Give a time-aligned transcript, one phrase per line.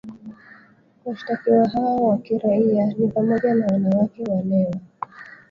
[1.05, 4.71] Washtakiwa hao wa kiraia ni pamoja na wanawake wanewa